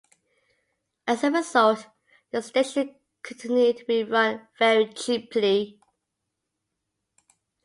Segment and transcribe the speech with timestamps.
[1.05, 1.85] As a result,
[2.31, 5.79] the station continued to be run very cheaply.